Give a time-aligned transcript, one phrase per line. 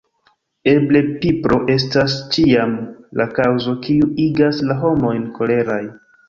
[0.69, 2.73] Eble pipro estas ĉiam
[3.21, 5.81] la kaŭzo kiu igas la homojn koleraj.